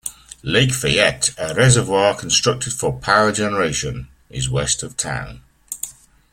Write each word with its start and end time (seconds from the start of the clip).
Lake 0.41 0.73
Fayette, 0.73 1.29
a 1.37 1.53
reservoir 1.53 2.17
constructed 2.17 2.73
for 2.73 2.91
power 2.97 3.31
generation, 3.31 4.07
is 4.31 4.49
west 4.49 4.81
of 4.81 4.97
town. 4.97 5.41